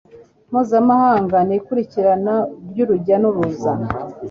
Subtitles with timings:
[0.49, 2.33] mpuzamahanga n ikurikirana
[2.69, 3.71] ry urujya n uruza